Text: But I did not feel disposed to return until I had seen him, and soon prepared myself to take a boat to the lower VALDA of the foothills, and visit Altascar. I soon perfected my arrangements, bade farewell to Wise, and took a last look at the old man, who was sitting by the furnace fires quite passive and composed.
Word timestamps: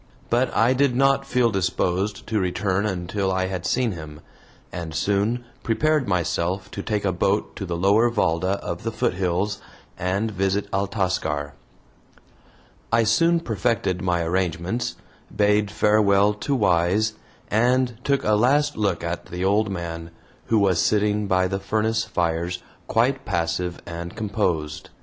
But 0.31 0.51
I 0.55 0.73
did 0.73 0.95
not 0.95 1.27
feel 1.27 1.51
disposed 1.51 2.25
to 2.25 2.39
return 2.39 2.87
until 2.87 3.31
I 3.31 3.45
had 3.45 3.67
seen 3.67 3.91
him, 3.91 4.21
and 4.71 4.95
soon 4.95 5.43
prepared 5.61 6.07
myself 6.07 6.71
to 6.71 6.81
take 6.81 7.05
a 7.05 7.11
boat 7.11 7.55
to 7.57 7.67
the 7.67 7.77
lower 7.77 8.09
VALDA 8.09 8.53
of 8.63 8.81
the 8.81 8.91
foothills, 8.91 9.61
and 9.99 10.31
visit 10.31 10.67
Altascar. 10.73 11.53
I 12.91 13.03
soon 13.03 13.41
perfected 13.41 14.01
my 14.01 14.23
arrangements, 14.23 14.95
bade 15.35 15.69
farewell 15.69 16.33
to 16.33 16.55
Wise, 16.55 17.13
and 17.51 17.99
took 18.03 18.23
a 18.23 18.33
last 18.33 18.75
look 18.75 19.03
at 19.03 19.27
the 19.27 19.45
old 19.45 19.69
man, 19.69 20.09
who 20.45 20.57
was 20.57 20.81
sitting 20.81 21.27
by 21.27 21.47
the 21.47 21.59
furnace 21.59 22.05
fires 22.05 22.63
quite 22.87 23.23
passive 23.23 23.79
and 23.85 24.15
composed. 24.15 24.89